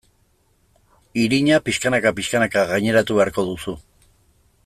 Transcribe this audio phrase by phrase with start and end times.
[1.23, 3.79] Irina pixkanaka-pixkanaka gaineratu beharko duzu.